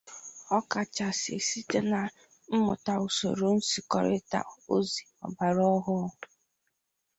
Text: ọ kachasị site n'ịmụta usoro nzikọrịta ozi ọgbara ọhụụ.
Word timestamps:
ọ 0.57 0.57
kachasị 0.71 1.35
site 1.47 1.79
n'ịmụta 1.89 2.93
usoro 3.05 3.47
nzikọrịta 3.57 4.39
ozi 4.73 5.03
ọgbara 5.25 5.63
ọhụụ. 5.77 6.07